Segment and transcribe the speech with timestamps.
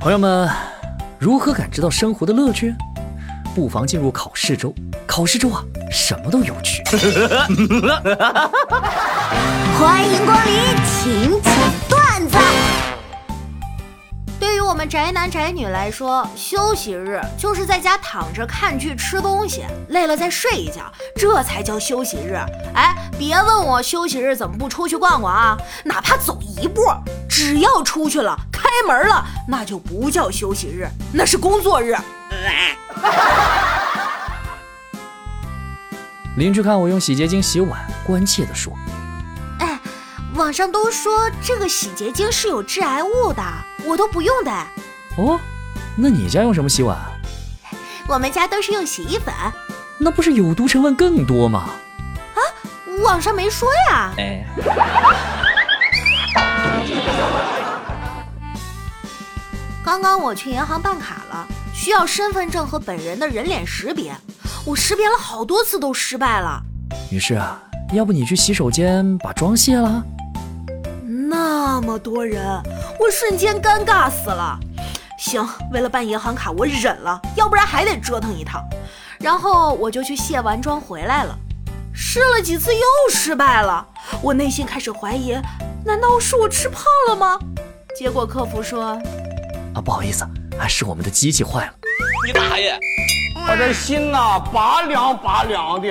[0.00, 0.48] 朋友们，
[1.18, 2.74] 如何感知到生活的乐趣？
[3.54, 4.74] 不妨进入考试周。
[5.06, 6.82] 考试周啊，什么都有趣。
[9.78, 10.54] 欢迎光临，
[10.86, 11.52] 请讲
[11.86, 12.38] 段子。
[14.38, 22.38] 对于我们宅男宅女来说，休息日就是在家躺着看剧、吃东西，累了再睡一觉，这才叫休息日。
[22.74, 25.58] 哎，别问我休息日怎么不出去逛逛啊？
[25.84, 26.80] 哪怕走一步，
[27.28, 28.34] 只要出去了、
[28.86, 31.96] 门了，那就不叫休息日，那是工作日。
[36.36, 38.72] 邻居看我用洗洁精洗碗，关切地说
[39.58, 39.78] ：“哎，
[40.34, 43.42] 网上都说这个洗洁精是有致癌物的，
[43.84, 44.50] 我都不用的。
[45.18, 45.38] 哦，
[45.96, 46.96] 那你家用什么洗碗？
[48.06, 49.34] 我们家都是用洗衣粉。
[49.98, 51.70] 那不是有毒成分更多吗？
[52.34, 52.40] 啊，
[53.02, 54.12] 网上没说呀。
[54.16, 54.46] 哎，
[59.90, 61.44] 刚刚我去银行办卡了，
[61.74, 64.14] 需要身份证和本人的人脸识别。”
[64.64, 66.62] 我识别了好多次都失败了，
[67.10, 67.60] 女士啊，
[67.92, 70.00] 要不你去洗手间把妆卸了？
[71.28, 72.40] 那么多人，
[73.00, 74.56] 我瞬间尴尬死了。
[75.18, 78.62] 行，为了办银行卡，我忍了，要不然还得折腾一趟。
[79.18, 81.36] 然后我就去卸完妆回来了，
[81.92, 82.80] 试了几次又
[83.12, 83.84] 失败了，
[84.22, 85.32] 我内心开始怀疑，
[85.84, 87.36] 难道是我吃胖了吗？
[87.98, 88.96] 结果客服说，
[89.80, 90.24] 啊，不好意思，
[90.58, 91.72] 啊，是我们的机器坏了。
[92.26, 92.78] 你大爷！
[93.34, 95.88] 我这心呐，拔凉拔凉的。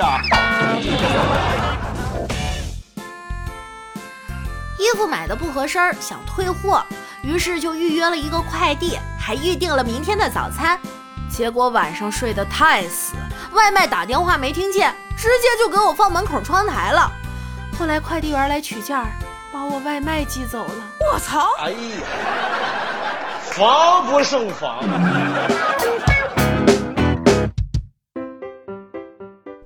[4.77, 6.85] 衣服买的不合身，想退货，
[7.23, 10.79] 于是就预约了一个快递，还预定了明天的早餐。
[11.27, 13.15] 结果晚上睡得太死，
[13.53, 17.11] 外卖打电话没听见，直接就给我放门口窗台了。
[17.79, 18.95] 后来快递员来取件，
[19.51, 20.73] 把我外卖寄走了。
[21.11, 21.47] 我操！
[21.59, 21.77] 哎呀，
[23.51, 24.79] 防不胜防。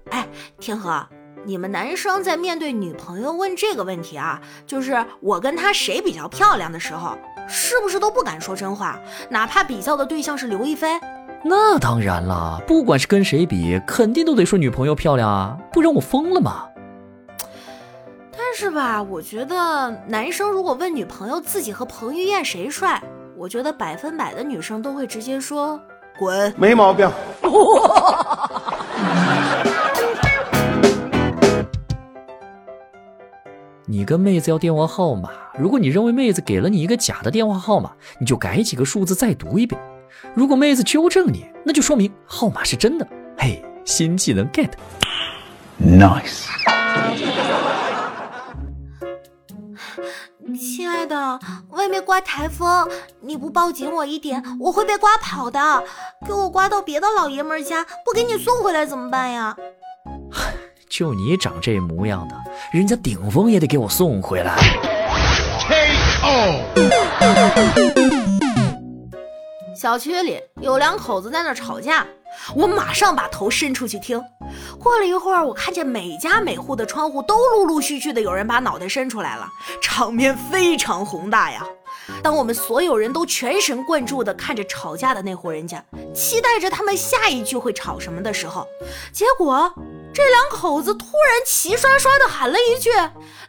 [0.09, 0.27] 哎
[0.57, 1.05] 天河，
[1.45, 7.17] 你们男生在面对女朋友问这个问题啊，就是我跟她谁比较漂亮的时候，
[7.47, 8.97] 是不是都不敢说真话？
[9.29, 10.99] 哪怕比较的对象是刘亦菲？
[11.43, 16.69] 那当然了，不管是跟谁比，肯定都得说女朋友漂亮啊，不然我疯了吗？
[18.31, 23.01] 但是吧，我觉得男生如果问女朋友自己和彭于晏谁帅，
[23.43, 25.77] 我觉得百分百的女生都会直接说
[26.17, 27.11] 滚，没毛病。
[33.85, 39.77] 你跟妹子要电话号码，如果你认为妹子给了你一个假的电话号码，你就改几个数字再读一遍。
[40.33, 43.05] 如果妹子纠正你，那就说明号码是真的。
[43.37, 46.47] 嘿，新技能 get，nice。
[51.05, 52.89] 的，外面刮台风，
[53.21, 55.83] 你不抱紧我一点，我会被刮跑的。
[56.25, 59.55] 给我刮到别的老爷们家，不给你送回来怎么办呀？
[60.89, 62.35] 就你长这模样的，
[62.71, 64.57] 人家顶峰也得给我送回来。
[69.75, 72.05] 小区里有两口子在那吵架，
[72.55, 74.21] 我马上把头伸出去听。
[74.79, 79.47] 过了一会儿，我看见每家每户的窗户都陆陆续续的有人把脑袋伸出来了，
[79.81, 81.65] 场面非常宏大呀。
[82.21, 85.83] 当我们所有人都全神贯注的看着吵架的那户人家，
[86.13, 88.67] 期待着他们下一句会吵什么的时候，
[89.11, 89.73] 结果。
[90.15, 92.91] 这两口子突然齐刷刷的喊了一句：“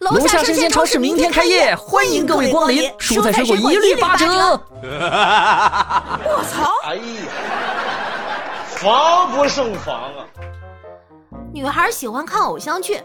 [0.01, 4.27] 楼下生鲜超市明天开业，欢迎各位光临，蔬菜水果一律八折。”
[6.25, 6.73] 我操！
[6.85, 7.03] 哎呀，
[8.85, 10.27] 防不胜防啊！
[11.55, 13.01] 女孩喜欢看偶像剧，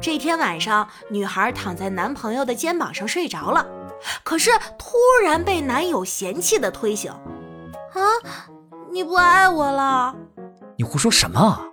[0.00, 3.66] 这天晚上，女孩躺在男朋友的肩膀上睡着了，
[4.22, 7.10] 可是突然被男友嫌弃的推醒
[7.94, 8.00] ：“啊，
[8.92, 10.14] 你不爱我了？
[10.76, 11.64] 你胡说什么？”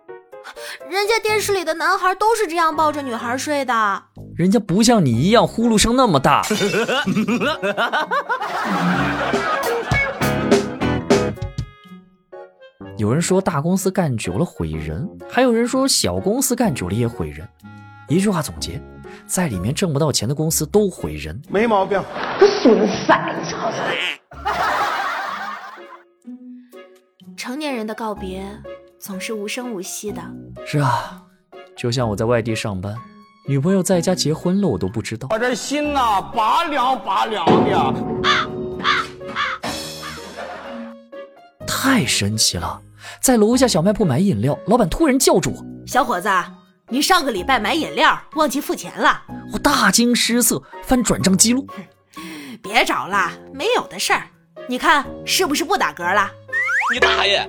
[0.90, 4.04] 人家电视里的男孩都是这样抱着女孩睡的，
[4.36, 6.42] 人家不像你一样呼噜声那么大。
[12.98, 17.46] 有人说大公司干久了毁人，还有人说小公司干久了也毁人。
[18.08, 18.82] 一句话总结，
[19.28, 22.02] 在里面挣不到钱的公司都毁人，没毛病。
[22.40, 23.14] 个损色，
[23.50, 23.72] 操！
[27.36, 28.46] 成年人的告别。
[28.98, 30.22] 总是无声无息的。
[30.66, 31.22] 是啊，
[31.76, 32.96] 就像我在外地上班，
[33.46, 35.28] 女朋友在家结婚了，我都不知道。
[35.32, 37.94] 我这心呐，拔凉拔凉的。
[41.86, 42.82] 太神奇了！
[43.22, 46.28] 在楼下小卖铺买饮料，老板突然叫住我：“小伙子，
[46.90, 49.22] 你上个礼拜买饮料忘记付钱了。”
[49.54, 51.68] 我大惊失色，翻转账记录，
[52.60, 54.24] 别找了，没有的事儿。
[54.68, 56.28] 你看是不是不打嗝了？
[56.92, 57.46] 你大爷！